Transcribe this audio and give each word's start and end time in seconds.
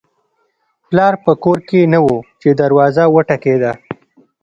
پلار 0.87 1.13
په 1.23 1.31
کور 1.43 1.59
کې 1.69 1.79
نه 1.93 1.99
و 2.05 2.09
چې 2.41 2.49
دروازه 2.61 3.03
وټکېده 3.13 3.71